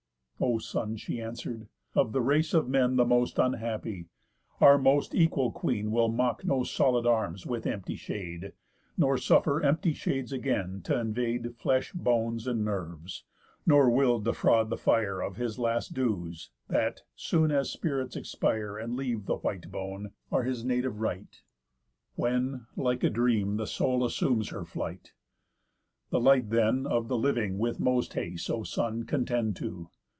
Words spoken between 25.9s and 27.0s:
The light then